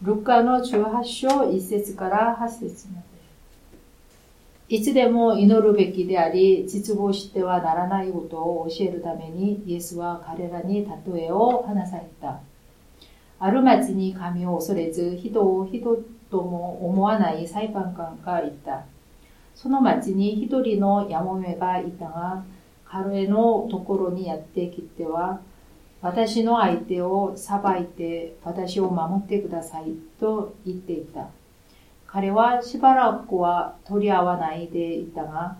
[0.00, 4.76] ルカの18章1節から8節まで。
[4.76, 12.40] いつでも祈るべきであり、実望してはならないことを教えるために、イエスは彼らに例えを話された。
[13.40, 15.96] ある町に神を恐れず、人を人
[16.30, 18.84] とも思わない裁判官がいた。
[19.56, 22.44] その町に一人のやもめがいたが、
[22.84, 25.40] 彼のところにやってきては、
[26.00, 31.28] 私の相手を裁いて私を守ってくださいと言っていた。
[32.06, 35.56] 彼はしばらくは取り合わないでいたが、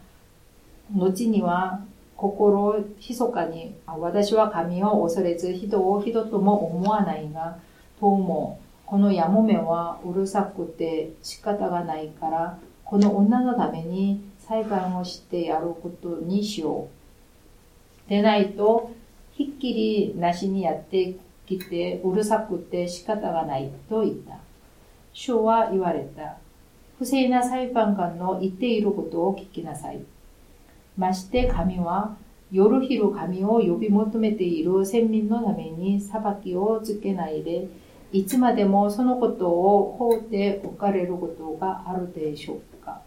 [0.94, 1.80] 後には
[2.16, 7.58] 心密かに、私は神を恐れず人を人とも思わないが、
[8.00, 16.88] どうもこのやもめはうるさくて仕方がないから、この女のために裁判をしてやることにしよ
[18.06, 18.10] う。
[18.10, 18.92] でないと、
[19.38, 21.14] ひっきりなしにやって
[21.46, 24.38] きてうるさくて仕方がないと言った。
[25.12, 26.38] 主は言われた。
[26.98, 30.00] 不正な裁判官の言っていることを聞きなさい。
[30.96, 32.16] まして神は
[32.50, 37.68] 夜昼神を呼び求めている先民のために裁きをつけないで、
[38.10, 43.02] いつまでもそのことを放っておかれることがあるでしょうか。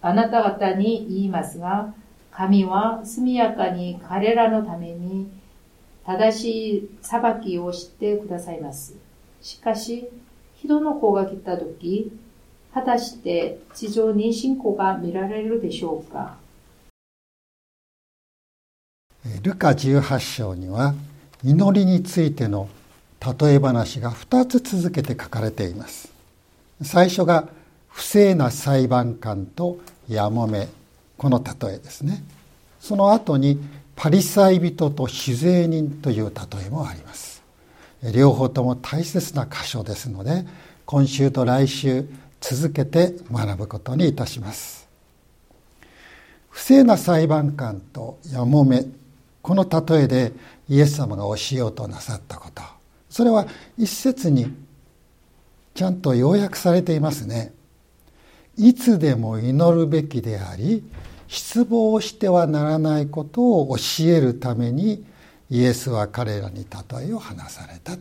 [0.00, 1.94] あなた方に言いますが、
[2.32, 5.30] 神は速やかに彼らのために
[6.04, 8.94] 正しい裁きをしてくださいます。
[9.40, 10.08] しかし、
[10.56, 12.10] 人の子が来たとき、
[12.74, 16.36] 果たして地上に信仰が見られるでしょうか？
[19.42, 20.94] ルカ18章には
[21.44, 22.68] 祈りについての
[23.40, 26.12] 例え話が2つ続けて書かれています。
[26.82, 27.48] 最初が
[27.88, 30.68] 不正な裁判官とやもめ。
[31.18, 32.24] この例えですね。
[32.80, 33.60] その後に
[33.96, 37.42] パリサイ人と酒税人という例えもあります。
[38.12, 40.44] 両方とも大切な箇所ですので
[40.86, 42.08] 今週と来週
[42.40, 44.88] 続けて学ぶことにいたします。
[46.50, 48.84] 不正な裁判官とやもめ
[49.40, 50.32] この例えで
[50.68, 52.62] イエス様が教えようとなさったこと。
[53.08, 53.46] それは
[53.78, 54.52] 一節に
[55.74, 57.52] ちゃんと要約されていますね。
[58.56, 60.84] いつでも祈るべきであり
[61.32, 65.02] 失望してはならないことを教えるために
[65.48, 67.94] イエスは彼らに例えを話された。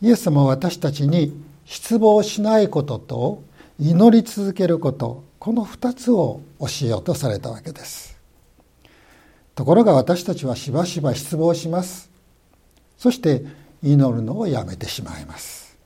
[0.00, 1.32] イエス様は私たちに
[1.64, 3.42] 失望しないことと
[3.80, 8.16] 祈り続けることこの2つを教えようとされたわけです。
[9.56, 12.08] ところが私たちはしばしば失望します。
[12.96, 13.44] そして
[13.82, 15.76] 祈るのをやめてしまいます。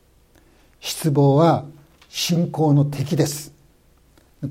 [0.80, 1.64] 失望は
[2.10, 3.59] 信仰の敵です。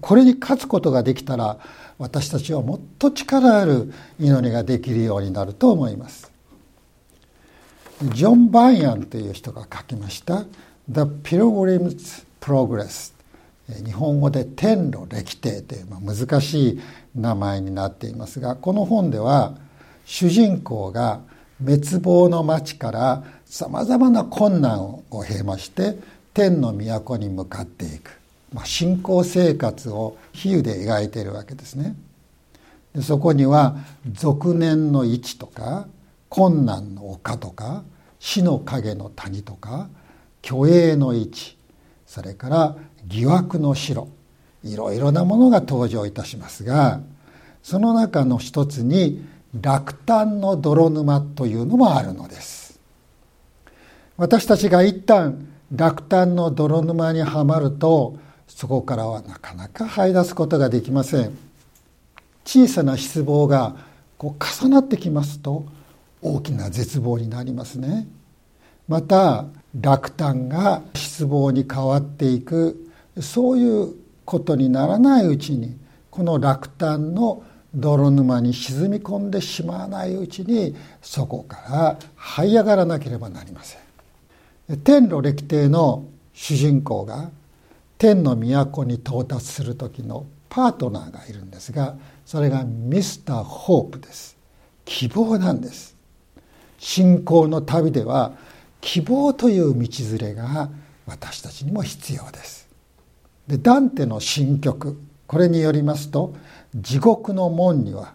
[0.01, 1.57] これに勝つことができたら
[1.97, 6.31] 私たちはもっと力ある祈りができるようになると思います。
[8.01, 10.45] ジョン・バイアンという人が書きました
[10.89, 13.13] 「The Pilgrim's Progress」
[13.83, 16.81] 日本語で「天路歴帝」という難しい
[17.13, 19.55] 名前になっていますがこの本では
[20.05, 21.19] 主人公が
[21.61, 25.97] 滅亡の町からさまざまな困難を経まして
[26.33, 28.18] 天の都に向かっていく。
[28.53, 31.95] まあ、信仰生活を比喩で描いているわけですね。
[32.93, 33.77] でそこには
[34.11, 35.87] 俗年の位置とか
[36.27, 37.83] 困難の丘とか
[38.19, 39.89] 死の影の谷とか
[40.43, 41.57] 虚栄の位置
[42.05, 44.07] それから疑惑の城
[44.63, 47.01] いろいろなものが登場いたしますが
[47.61, 49.23] その中の一つに
[49.59, 52.79] 落胆の泥沼というのもあるのです
[54.17, 58.17] 私たちが一旦落胆の泥沼にはまると
[58.49, 61.37] そこからはなかなか這い出すことができません。
[62.43, 63.75] 小さな失望が
[64.17, 65.65] こう重なってきますと
[66.21, 68.07] 大きな絶望になりますね。
[68.87, 69.45] また
[69.79, 72.85] 落胆が失望に変わっていく。
[73.21, 73.93] そういう
[74.25, 75.77] ことにならないうちに
[76.09, 77.43] この落胆の
[77.73, 84.81] 泥沼に沈み込んでしまわないうちにそこから這い上がらなければなりません。
[84.81, 87.29] 天路歴帝の主人公が
[87.99, 94.37] 天の都に到達する時のパートナーがいるんですがそれがミスター・ホープです。
[94.85, 95.97] 希望なんです。
[96.79, 98.31] 信仰の旅では
[98.79, 100.69] 希望という道連れが
[101.07, 102.69] 私たちにも必要です。
[103.47, 104.97] でダンテの新曲
[105.27, 106.33] これによりますと
[106.73, 108.13] 地獄の門には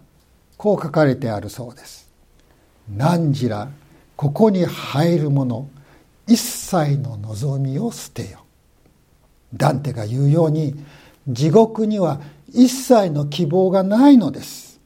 [0.56, 2.10] こう書かれてあるそうです。
[2.88, 3.68] 何時ら
[4.16, 5.68] ここに入る者
[6.26, 8.43] 一切の望みを捨てよ
[9.56, 10.74] ダンテが言うように
[11.28, 12.20] 地獄には
[12.52, 14.80] 一切の希望がないのです。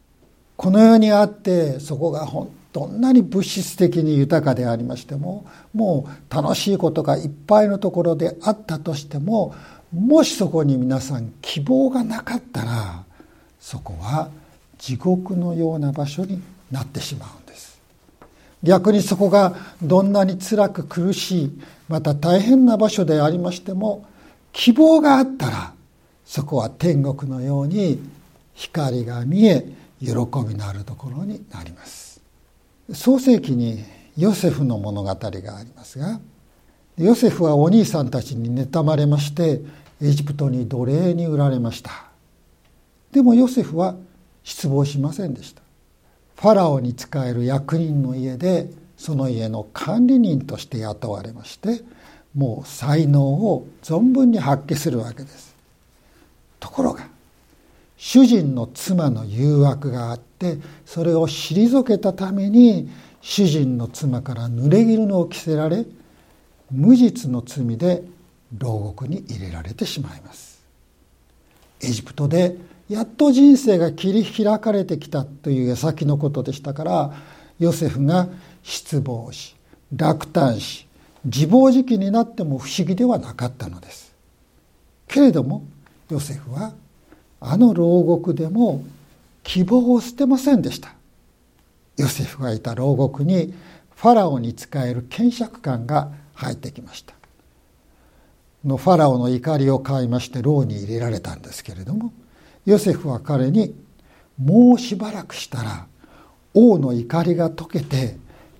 [0.57, 9.55] この世にあってそこが本当どんなに物質的に豊かでありましてももう楽しいことがいっぱいのところであったとしても
[9.93, 13.03] もしそこに皆さん希望がなかったら
[13.59, 14.31] そこは
[14.79, 16.41] 地獄のような場所に
[16.71, 17.81] なってしまうんです。
[18.63, 24.05] 逆にそこがどんなに辛く苦しいまた大変な場所でありましても
[24.59, 25.73] 希望があったら
[26.25, 28.01] そこは天国のように
[28.55, 29.65] 光が見え
[30.01, 30.17] 喜び
[30.57, 32.21] のあるところになります。
[32.93, 33.85] 創世記に
[34.17, 36.19] ヨセフの物語がありますが
[36.97, 39.61] ヨセフはお兄さんたちに妬まれまして
[40.03, 41.93] エジプトに奴隷に売られました。
[43.13, 43.95] でもヨセフは
[44.43, 45.63] 失望しませんでした。
[46.35, 51.81] ファラオに仕える役人の家でその家の管理人として雇われまして
[52.39, 55.57] もう才能を存分に発揮するわけです。
[56.61, 57.05] ところが
[57.97, 62.89] 主人の妻の誘惑があってそれを退けたために
[63.21, 65.85] 主人の妻から濡れ衣を着せられ
[66.71, 68.05] 無実の罪で
[68.57, 70.63] 牢獄に入れられてしまいます。
[71.83, 72.57] エジプトで
[72.89, 77.13] やっと人生が切り開かれてきたという矢先のことでしたから
[77.59, 78.29] ヨセフが
[78.63, 79.57] 失望し
[79.93, 80.88] 落胆し
[81.29, 84.15] 自暴自棄になっても不思議ではなかったのです。
[85.07, 85.65] けれども
[86.11, 86.73] ヨセフは
[87.41, 88.85] あの牢獄でも
[89.43, 90.95] 希望を捨てませんでした。
[91.97, 93.55] ヨセフがいた牢獄に
[93.95, 97.15] ファラオに仕える検釈官が入ってきました。
[98.65, 102.13] のファラオの怒りを買いまして牢に入れられたんですけれども
[102.65, 103.75] ヨセフは彼に
[104.37, 105.87] もうしばらくしたら
[106.55, 108.17] 王の怒りが解けて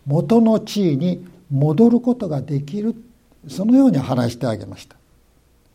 [0.07, 2.95] 元の地位に戻ることができる
[3.49, 4.97] そのように話してあげました。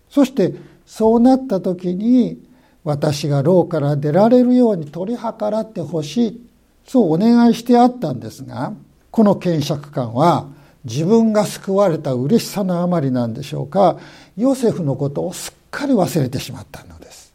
[0.10, 0.54] そして
[0.86, 2.44] そうなった時に
[2.84, 6.48] 私が牢から出られるように取り計らってほしい
[6.86, 8.74] そうお願いしてあったんですが
[9.10, 10.48] この検釈官は
[10.84, 13.98] 自分が救われた嬉しさのあまりなんでしょうか
[14.36, 17.34] ヨセフのことをすっかり忘れてしまったのです。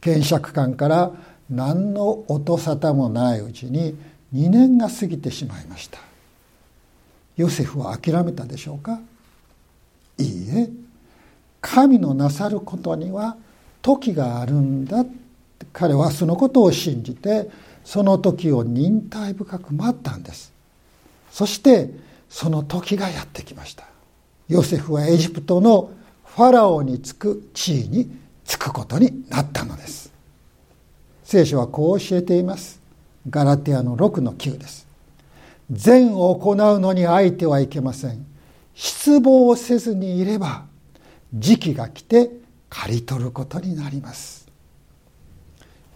[0.00, 1.12] 検釈官から
[1.50, 3.96] 何の音沙汰もないうちに
[4.34, 6.07] 2年が過ぎてしまいました。
[7.38, 9.00] ヨセフは諦めたでしょうか？
[10.18, 10.68] いいえ
[11.60, 13.36] 神のなさることには
[13.80, 15.06] 時があるんだ
[15.72, 17.48] 彼はそのことを信じて
[17.84, 20.52] その時を忍耐深く待ったんです。
[21.30, 21.90] そして
[22.28, 23.84] その時がやってきました。
[24.48, 25.90] ヨセフはエジプトの
[26.24, 28.10] ファラオにつく地位に
[28.44, 30.12] つくことになったのです。
[31.22, 32.80] 聖書はこう教えています。
[33.30, 34.87] ガラテアの6の9です。
[35.70, 38.26] 善を行うのに相手はいけません。
[38.74, 40.66] 失望せずにいれば
[41.34, 42.30] 時期が来て
[42.70, 44.48] 刈り取ることになります。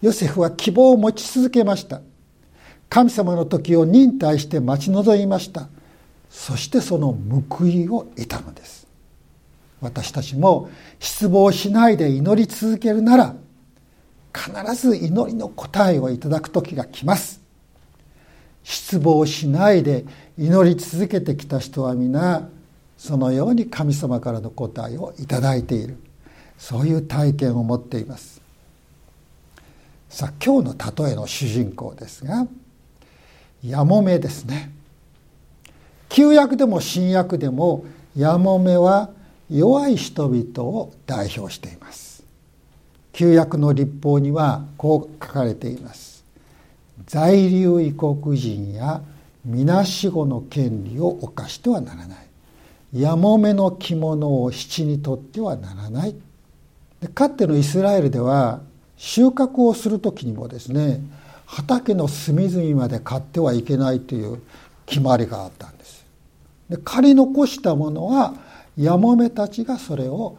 [0.01, 2.01] ヨセフは希望を持ち続けました。
[2.89, 5.69] 神様の時を忍耐して待ち望みました。
[6.29, 7.17] そしてその
[7.49, 8.85] 報いを得たのです。
[9.81, 10.69] 私たちも
[10.99, 13.35] 失望しないで祈り続けるなら
[14.33, 17.42] 必ず祈りの答えをいただく時が来ます。
[18.63, 20.05] 失望しないで
[20.37, 22.47] 祈り続けてきた人は皆
[22.97, 25.97] そのように神様からの答えをいただいている。
[26.57, 28.41] そういう体験を持っています。
[30.09, 32.47] さあ今日の例えの主人公ですが
[33.65, 34.71] やもめですね。
[36.07, 39.09] 旧約でも新約でもやもめは
[39.49, 42.23] 弱い人々を代表しています。
[43.11, 46.12] 旧約の立法にはこう書かれています。
[47.07, 49.01] 在留異国人や
[49.45, 52.27] みなしごの権利を犯してはならない。
[52.93, 56.15] やもめの着物を七にとってはならない。
[57.13, 58.61] かつてのイスラエルでは
[58.97, 61.01] 収穫をする時にもですね
[61.45, 64.41] 畑の隅々まで買ってはいけないという
[64.85, 66.05] 決まりがあったんです。
[66.69, 68.33] で借り残したものは
[68.77, 70.37] やもめたちがそれを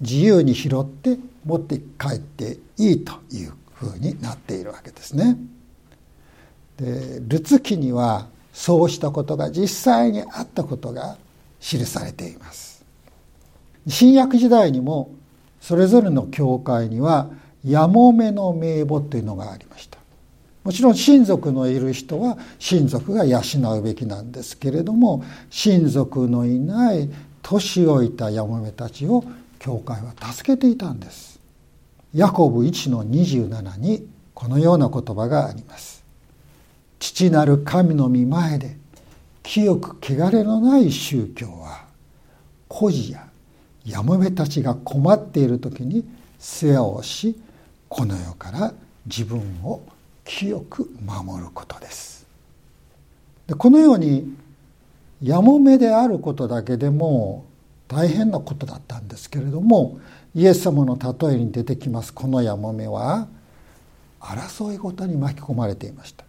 [0.00, 5.36] 自由に拾って持って帰っていいというふうになっているわけですね。
[6.80, 11.16] でルツ記にはそうしたことが実際にあったことが
[11.60, 12.84] 記されています。
[13.86, 15.10] 新約時代にも
[15.60, 17.30] それぞれの教会には
[17.64, 19.98] やもめの名簿というのがありました。
[20.64, 23.40] もちろん親族のいる人は親族が養
[23.78, 27.10] うべきなんですけれども親族のいない
[27.42, 29.24] 年老いたやもめたちを
[29.58, 31.40] 教会は助けていたんです。
[32.14, 35.99] ヤコブ1の27にこのような言葉があります。
[37.00, 38.76] 父なる神の御前で
[39.42, 41.86] 清く汚れのない宗教は
[42.68, 43.26] 孤児や
[43.84, 46.04] やもめたちが困っている時に
[46.38, 47.40] 世話をし
[47.88, 48.74] この世から
[49.06, 49.82] 自分を
[50.24, 52.26] 清く守ることです。
[53.48, 54.36] でこのように
[55.22, 57.46] やもめであることだけでも
[57.88, 59.98] 大変なことだったんですけれども
[60.34, 63.26] イエス様の例えに出てきますこのやもめは。
[64.20, 66.24] 争いごとに巻き込まれていました。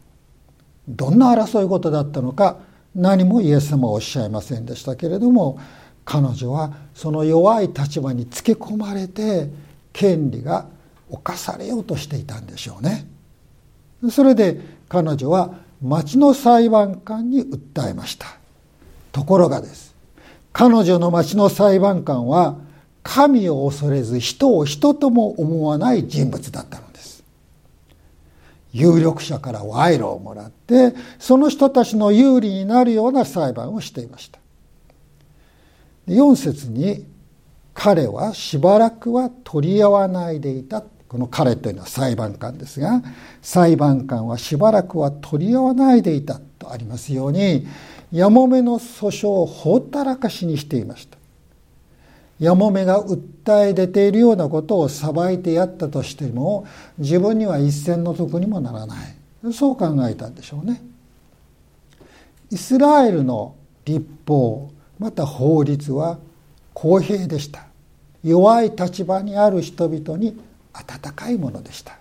[0.88, 2.58] どんな争いごとだったのか
[2.96, 5.60] 何もイエス様はおっしゃいませんでしたけれども
[6.04, 9.50] 彼女はその弱い立場につけ込まれて
[9.94, 10.68] 権利が
[11.10, 13.06] 侵されようとしていたんでしょうね。
[14.10, 14.60] それで
[14.90, 18.28] 彼女は町の裁判官に訴えました。
[19.12, 19.94] ところがです
[20.54, 22.58] 彼女の町の裁判官は
[23.04, 26.91] 神を恐れず人を人とも思わない人物だったの。
[28.74, 34.40] 有力者から賄賂をもらってその人たちの有利になるような裁判をしていました。
[36.08, 37.06] 4節に
[37.74, 40.84] 彼はしばらくは取り合わないでいた。
[41.08, 43.04] この彼というのは裁判官ですが
[43.42, 47.68] 裁判官はしばらくは取り合わないでいたとありますように
[48.14, 51.18] やもめの訴訟をほったらかしにしていました。
[52.42, 56.66] やもめが訴え出ているようなことを裁いてやったとしても
[56.98, 59.54] 自分には一銭の得にもならない。
[59.54, 60.82] そう考えたんでしょうね。
[62.50, 63.56] イスラエルの
[63.86, 66.18] 立法また法律は
[66.74, 67.68] 公平でした。
[68.24, 70.36] 弱い立場にある人々に
[70.74, 71.96] 温かいものでした。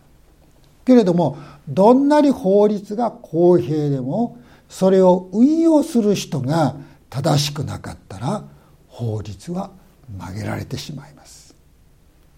[0.86, 1.36] けれども
[1.68, 4.38] どんなに法律が公平でも
[4.70, 6.76] それを運用する人が
[7.10, 8.44] 正しくなかったら
[8.88, 9.70] 法律は
[10.18, 11.54] 曲げられてしまいます。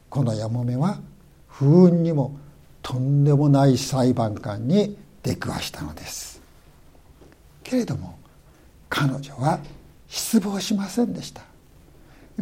[0.08, 0.98] このやもめは
[1.48, 2.36] 不運にも
[2.82, 6.40] とんでもない裁判官に出くわしたのです。
[7.62, 8.18] けれども
[8.88, 9.60] 彼女は
[10.08, 11.42] 失望しませんでした。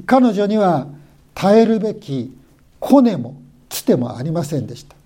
[0.07, 0.89] 彼女には
[1.35, 2.37] 耐えるべき
[2.81, 4.97] コネもつてもありませんでした。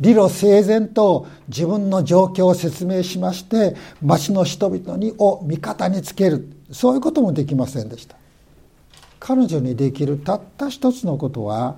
[0.00, 8.16] 理路整然と自分の状況を説明しまして町の人々にを味方につけるそういうこともできませんでした。
[9.26, 11.74] 彼女にできるたった一つのことは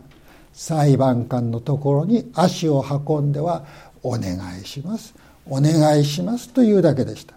[0.52, 3.64] 裁判官のところに足を運んでは
[4.02, 5.14] お願いします。
[5.46, 7.34] お願いしますというだけでした。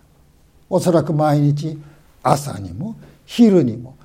[0.69, 1.77] おそらく毎日
[2.23, 3.95] 朝にも昼にも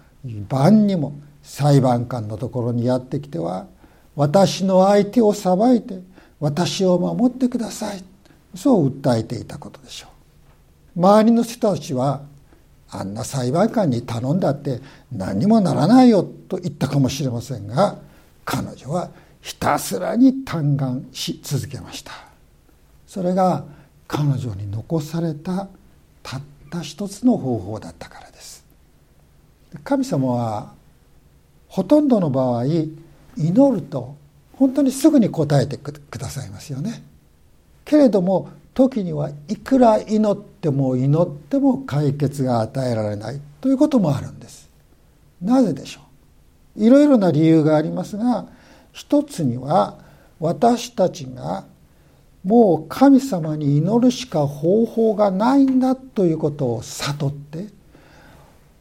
[0.49, 3.67] 晩にも裁判官のところにやってきては
[4.15, 5.99] 私の相手を裁いて
[6.39, 8.05] 私を守ってください
[8.55, 10.07] そう訴えていたことでしょ
[10.97, 11.01] う。
[11.01, 12.23] 周りの人たちは
[12.91, 14.81] あんな裁判官に頼んだって
[15.13, 17.99] 何にもならないよと言ったかもしれませんが
[18.45, 22.13] 彼女はひたすらに嘆願し続けました。
[23.07, 23.65] それが
[24.09, 25.69] 彼女に残された
[26.23, 28.65] たった一つの方法だったからです。
[29.85, 30.73] 神様は
[31.69, 32.91] ほとんどの場合祈
[33.37, 34.17] ると
[34.55, 37.03] 本当にすぐに答えてくださいますよね。
[37.85, 44.69] けれども時にはいくら祈っても祈っても解決が与えられないということもあるんです。
[45.41, 46.03] なぜでしょ
[46.77, 46.85] う？
[46.85, 48.47] いろいろな理由がありますが
[48.93, 49.99] 一つには
[50.41, 51.65] 私たちが
[52.45, 57.69] もう神様に祈るしか方法がないんだということを悟って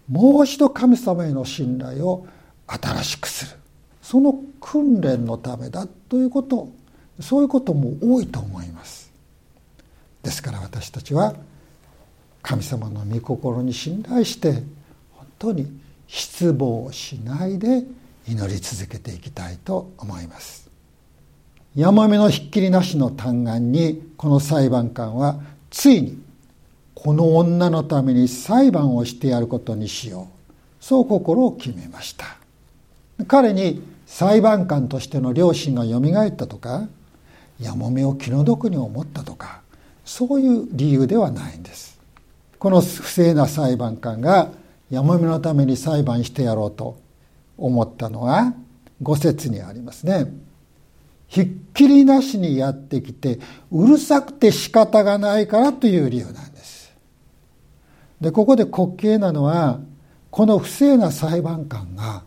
[0.09, 2.27] もう一度神様への信頼を
[2.67, 3.57] 新しくする。
[4.01, 6.69] その訓練のためだということ
[7.21, 9.04] そういうことも多いと思います。
[10.25, 11.35] ですから私たちは
[12.41, 14.63] 神様の御心に信頼して
[15.11, 17.83] 本当に失望しないで
[18.27, 20.67] 祈り続けていきたいと思います。
[21.75, 26.19] ヤマメのひっきりなしの嘆願にこの裁判官はついに
[26.95, 30.83] この女のために裁判をしてやることにしよう。
[30.83, 32.25] そう心を決めました。
[33.27, 36.87] 彼に裁判官としての良心がよみがえったとか
[37.59, 39.61] やもめを気の毒に思ったとか
[40.05, 41.99] そういう理由ではないんです。
[42.59, 44.51] この不正な裁判官が
[44.89, 46.99] やもめのために裁判してやろうと
[47.57, 48.53] 思ったのは
[49.01, 50.31] 五節にありますね。
[51.27, 53.39] ひっきりなしにやってきて
[53.71, 56.93] うるさくて仕方がないからという理由なんです。
[58.21, 59.79] でここで滑稽なのは
[60.29, 62.23] この不正な裁判官が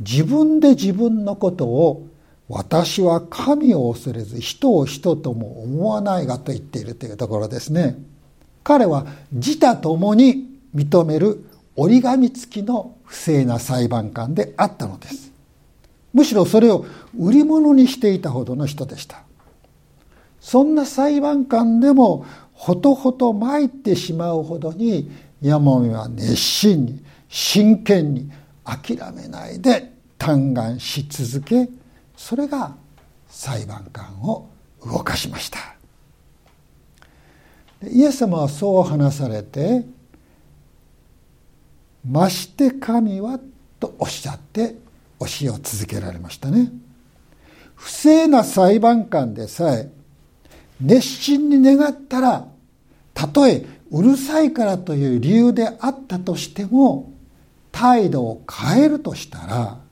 [0.00, 2.06] 自分で自分のことを
[2.48, 7.96] 私は神を恐れず人を人とも思わないがと言っているというところですね。
[8.62, 11.44] 彼は自他ともに認める
[11.76, 15.32] 折り紙付きの不正な裁判官であったのです。
[16.12, 16.86] むしろそれを
[17.18, 19.22] 売り物にしていたほどの人でした。
[20.40, 25.10] そんな裁判官でもほとほと参ってしまうほどに
[25.40, 28.30] 山見は熱心に真剣に
[28.64, 31.68] 諦めないで嘆願し続け
[32.24, 32.74] それが
[33.28, 34.48] 裁判官を
[34.82, 35.58] 動かしました
[37.86, 39.84] イエス様はそう話されて
[42.02, 43.38] 「まして神は」
[43.78, 44.74] とおっしゃって
[45.20, 46.72] 教えを続けられましたね。
[47.74, 49.90] 不正な裁判官でさえ
[50.80, 52.48] 熱心に願ったら
[53.12, 57.12] たとえうるさいからという理由であったとしても
[57.70, 59.83] 態度を変えるとしたら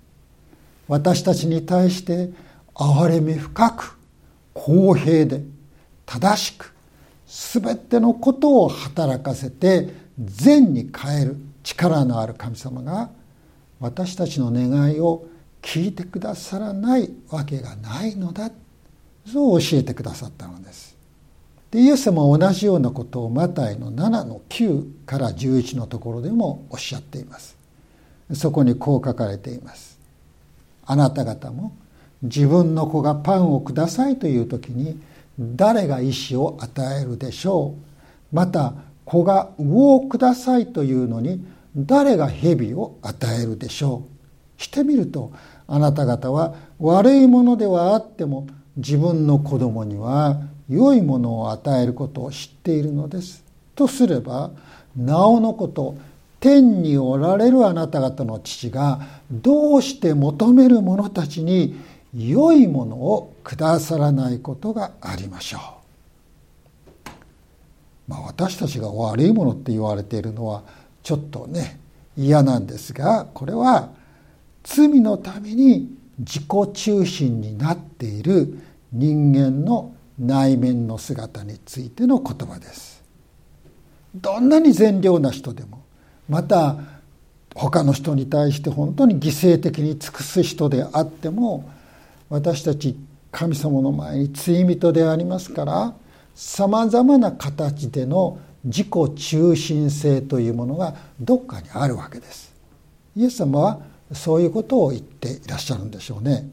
[0.89, 2.31] 私たちに対して
[2.75, 3.97] 憐れみ深く
[4.55, 5.43] 公平で
[6.07, 6.75] 正しく
[7.27, 13.11] 全てのことを働かせて善に変える力のある神様が
[13.81, 15.25] 私たちの願いを
[15.63, 18.51] 聞いてくださらないわけがないのだ
[19.27, 20.97] そう教えてくださったのです。
[21.71, 27.57] でイエス様は同じようなことをマタイの7の9から11のところでもおっしゃっています。
[28.35, 29.99] そこにこう書かれています。
[30.93, 31.75] あなた方も
[32.23, 35.01] 自分の子がパンをくださいという時に
[35.39, 37.75] 誰が石を与えるでしょ
[38.33, 38.37] う？
[38.37, 38.75] また
[39.07, 41.45] 子が魚をくださいというのに
[41.75, 44.05] 誰が蛇を与えるでしょ
[44.59, 44.63] う？
[44.63, 45.33] してみると
[45.67, 48.47] あなた方は悪いものではあっても
[48.77, 53.43] 自分の子供には良いものを与えることを知っているのです。
[53.75, 54.51] とすれば
[54.95, 55.97] なおのこと
[56.43, 61.77] 天におられるあなた方の父がどうして求める者たちに
[62.13, 65.59] 良いものをくださらないことがありましょ
[67.07, 67.11] う。
[68.09, 70.65] まあ、私たちが悪いものって言われているのは
[71.05, 71.79] ちょっとね
[72.17, 73.91] 嫌なんですがこれは
[74.65, 76.45] 罪のために自己
[76.75, 78.59] 中心になっている
[78.93, 83.01] 人間の内面の姿についての言葉です。
[84.13, 85.82] どんなに善良な人でも
[86.29, 86.77] また
[87.55, 91.71] 他の人に対して本当に犠牲的に尽くす人であっても
[92.31, 92.97] 私たち
[93.31, 95.95] 神様の前に罪人でありますから
[96.35, 102.55] さまざまな形での自己中心性というものがどっかにあるわけです。
[103.17, 103.81] イエス様は
[104.13, 106.49] そういうことを言っていらっしゃるんでしょうね。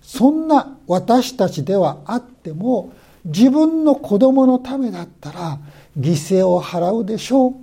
[0.00, 2.92] そんな私たちではあっても
[3.24, 5.58] 自分の子供のためだったら
[5.98, 7.54] 犠牲を払うでしょう。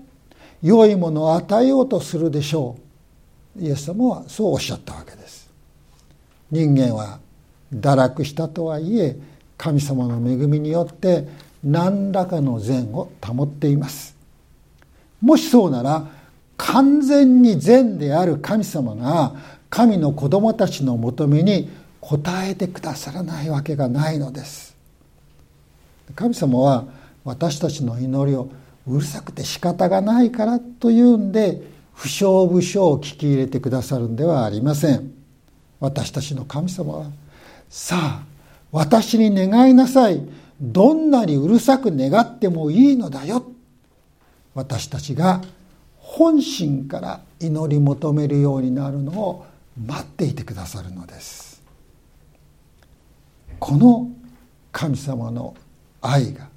[0.65, 2.75] 良いものを与えようとするでしょ
[3.57, 3.63] う。
[3.63, 5.47] イエス様はそうおっしゃったわけです。
[6.49, 7.19] 人間は
[7.71, 9.15] 堕落したとはいえ
[9.57, 11.27] 神様の恵みによって
[11.63, 14.15] 何らかの善を保っています。
[15.21, 16.07] もしそうなら
[16.57, 19.35] 完全に善である神様が
[19.69, 21.69] 神の子供たちの求めに
[22.01, 24.75] 応えてくださらないわけがないのです
[26.15, 26.85] 神様は
[27.23, 28.49] 私たちの祈りを
[28.87, 31.61] うるさくて仕方がないからというんで
[31.93, 35.11] 不祥不祥を聞き入れてくださるんではありません。
[35.79, 37.05] 私たちの神様は
[37.69, 38.23] さあ
[38.71, 40.21] 私に願いなさい。
[40.61, 43.45] どんなにうるさく願ってもいいのだよ。
[44.53, 45.41] 私たちが
[45.97, 49.45] 本心から祈り求めるようになるのを
[49.85, 51.61] 待っていてくださるのです。
[53.59, 54.09] この
[54.71, 55.55] 神様の
[56.01, 56.47] 愛が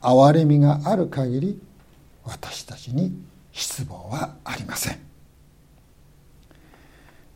[0.00, 1.60] 憐れみがある限り
[2.24, 3.12] 私たちに
[3.52, 4.98] 失望はありません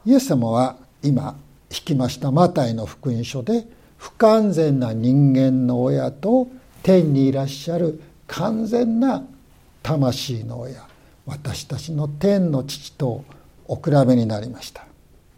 [0.06, 1.36] イエス様は今
[1.70, 6.48] 引きましたマタイの福音書で不完全な人間の親と
[6.82, 9.24] 天にいらっしゃる完全な
[9.82, 10.86] 魂の親
[11.26, 13.24] 私たちの天の父と
[13.66, 14.84] お比べになりました。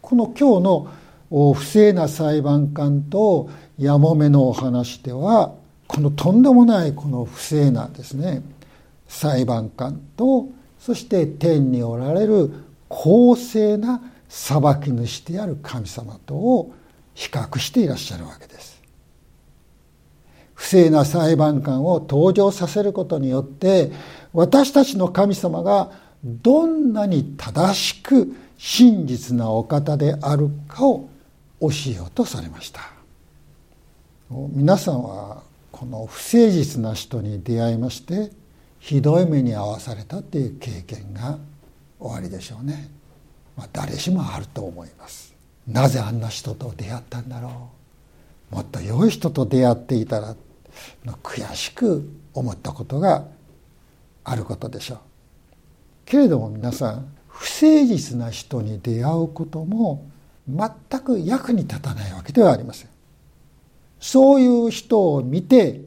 [0.01, 5.53] この今日の不正な裁判官とやもめのお話では
[5.87, 8.41] このとんでもないこの不正なですね
[9.07, 12.51] 裁判官とそして天におられる
[12.89, 16.73] 公正な裁き主である神様とを
[17.13, 18.77] 比較していらっしゃるわけです。
[20.53, 23.91] 不正な裁判官を登場させることによって
[24.33, 25.91] 私たちの神様が
[26.23, 31.09] どんなに正しく真実なお方であるかを
[31.61, 32.81] 教えようとされました
[34.29, 35.43] 皆さんは
[35.79, 38.31] この不誠実な人に出会いまして
[38.79, 41.37] ひどい目に遭わされたっていう経験が
[41.99, 42.89] おありでしょうね、
[43.55, 45.35] まあ、誰しもあると思います。
[45.67, 47.69] なぜあんな人と出会ったんだろ
[48.51, 48.55] う。
[48.55, 50.35] もっと良い人と出会っていたら
[51.21, 53.25] 悔しく思ったことが
[54.23, 54.99] あることでしょう。
[56.05, 60.09] けれども皆さん不誠実な人に出会うことも
[60.47, 62.96] 全く役に立たないわけではありません。
[63.99, 65.81] そういう人を見て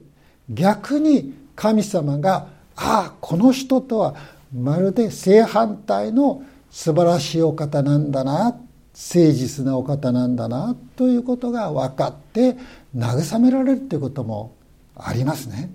[0.49, 4.14] 逆に神様がああこの人とは
[4.55, 12.57] まるで正反対の素晴らしいお方なんだな誠実なお方なんだなということが分かって
[12.96, 14.55] 慰められるということも
[14.96, 15.70] ありますね。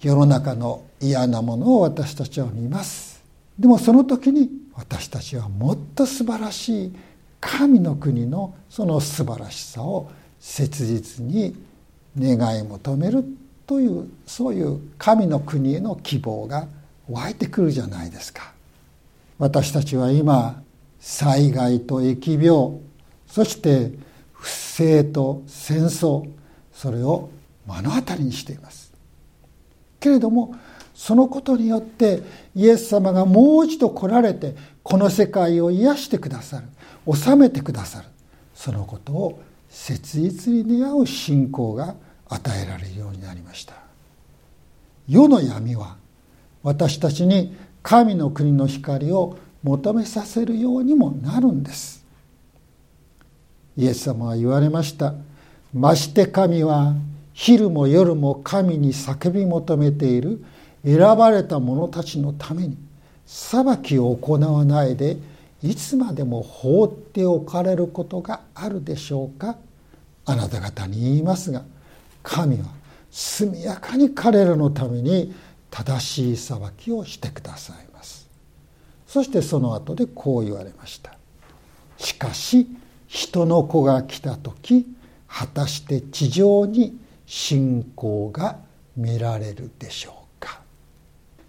[0.00, 3.24] 世の中の嫌なものを私たちは見ます
[3.58, 6.96] でもその時に私たちはもっと素晴らしい
[7.40, 11.54] 神の国のその素晴らしさを切実に
[12.18, 13.24] 願い求める
[13.66, 16.66] というそういう神の国への希望が
[17.08, 18.52] 湧いてくるじゃないですか。
[19.38, 20.62] 私たちは今
[20.98, 22.80] 災害と疫病
[23.26, 23.92] そして
[24.32, 26.28] 不正と戦争
[26.72, 27.30] それを
[27.66, 28.92] 目の当たりにしています。
[30.00, 30.54] けれども
[30.94, 32.22] そのことによって
[32.56, 36.66] イエス様がもう一度来られてこの世界を癒してくださる
[37.14, 38.08] 治めてくださる
[38.54, 41.94] そのことを切実に願う信仰が
[42.28, 43.74] 与えられるようになりました。
[45.08, 45.96] 世の闇は
[46.62, 52.04] 私たちに神の国の光を求めさせるようにもなるんです。
[53.76, 55.14] イエス様は言われました。
[55.72, 56.94] まして神は
[57.32, 60.44] 昼も夜も神に叫び求めている
[60.84, 62.76] 選ばれた者たちのために
[63.26, 65.16] 裁きを行わないで
[65.62, 69.56] いつまでも放っておかれることがあるでしょうか？
[70.24, 71.64] あなた方に言いますが
[72.22, 72.66] 神は
[73.10, 75.34] 速やかに彼らのために
[75.70, 78.28] 正しい裁きをしてくださいます。
[79.06, 81.16] そしてその後でこう言われました。
[81.96, 82.68] しかし
[83.06, 84.86] 人の子が来た時
[85.26, 88.58] 果たして地上に信仰が
[88.96, 90.60] 見られるでしょうか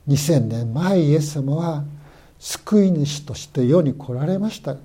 [0.08, 1.84] ？2000年前イエス様は
[2.39, 4.78] 救い主として世に来られました。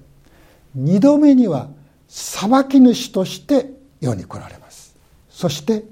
[0.75, 1.69] 二度目には
[2.09, 4.95] 裁き主として世に来られます。
[5.31, 5.85] そして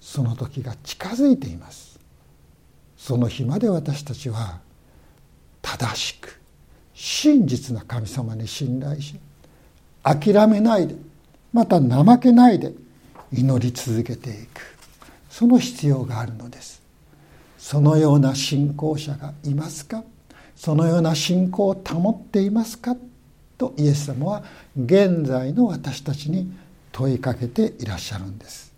[0.00, 1.98] その時が近づいています。
[2.96, 4.60] その日まで私たちは
[5.62, 6.40] 正しく
[6.94, 9.18] 真実な神様に信頼し
[10.02, 10.94] 諦めないで
[11.52, 12.72] また怠けないで
[13.32, 14.60] 祈り続けていく。
[15.28, 16.82] その必要があるのです。
[17.58, 20.02] そのような信仰者がいますか？
[20.60, 22.94] そのような信仰を保っていますか
[23.56, 24.44] とイエス様は
[24.76, 26.52] 現在の私たちに
[26.92, 28.70] 問いかけていらっしゃるんです。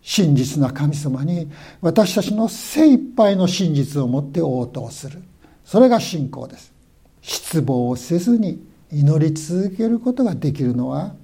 [0.00, 1.50] 真実な神様に
[1.82, 5.22] 私たちの精一杯の真実をもって応答する。
[5.66, 6.72] それが信仰です。
[7.20, 11.14] 失望をせずに祈り続けることができるのは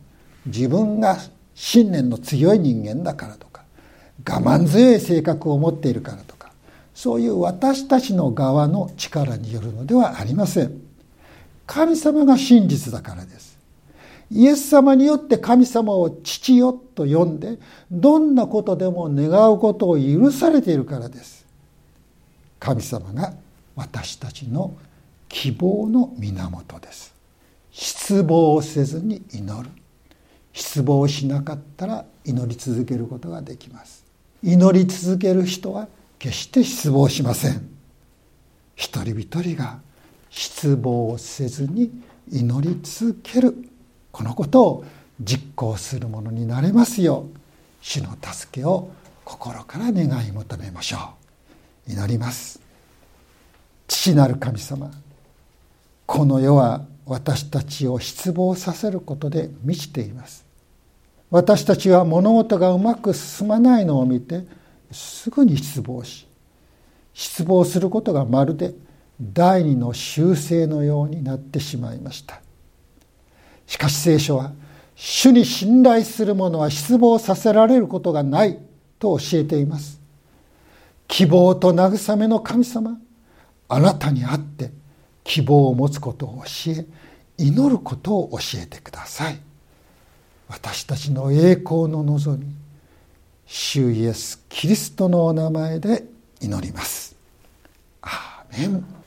[0.44, 1.16] 自分が
[1.55, 3.64] 信念の強い人間だからとか
[4.29, 6.39] 我慢強い性格を持っているからとか
[7.01, 10.83] そういう私たちの側の力によるのではありません。
[11.65, 13.57] 神様が真実だからです。
[14.31, 17.59] イエス様によって神様を父よと呼んで
[17.91, 21.47] どんなことでも願うことを許されているからです。
[22.59, 23.33] 神様が
[23.77, 24.77] 私たちの
[25.31, 27.15] 希望の源です。
[27.71, 29.71] 失望せずに祈る。
[30.53, 34.05] 失望しなかったら祈り続けることができます。
[34.43, 35.89] 祈り続ける人は
[36.20, 37.66] 決して失望しません。
[38.76, 39.80] 一人一人が
[40.28, 41.90] 失望せずに
[42.30, 43.56] 祈り続ける。
[44.12, 44.85] このことを
[45.18, 47.38] 実行するものになれますよう
[47.80, 48.90] 主の助けを
[49.24, 50.98] 心から願い求めましょ
[51.88, 51.92] う。
[51.92, 52.61] 祈ります。
[53.88, 54.90] 父なる神様
[56.04, 60.44] この世は私たちを失望させることで満ちています。
[61.30, 64.44] 私たちは物事がうまく進まないのを見て
[64.90, 66.26] すぐに失望し
[67.14, 68.74] 失望することがまるで
[69.20, 72.40] 第二の修正のようになってしまいました。
[73.66, 74.53] しかし聖書は
[74.96, 78.59] 主に信頼する者は失望させられることがない
[78.98, 80.00] と教えています。
[81.09, 82.98] 希望と慰めの神様
[83.68, 84.72] あなたにあって
[85.24, 86.87] 希望を持つことを教え
[87.37, 89.38] 祈ることを教えてください。
[90.48, 92.60] 私たちの栄光の望み
[93.53, 96.05] 主イエス・キリストのお名前で
[96.41, 97.17] 祈ります。
[98.01, 99.00] アーメン